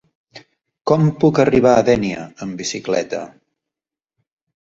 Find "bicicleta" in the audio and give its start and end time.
2.63-3.21